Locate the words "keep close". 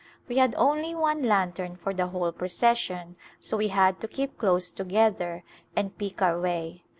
4.07-4.71